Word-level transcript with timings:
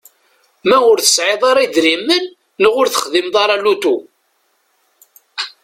Ma 0.67 0.77
ur 0.91 0.97
tesɛiḍ 0.99 1.41
ara 1.49 1.65
idrimen 1.65 2.25
neɣ 2.61 2.73
ur 2.81 2.87
texdimeḍ 2.89 3.35
ara 3.43 3.55
lutu. 3.63 3.97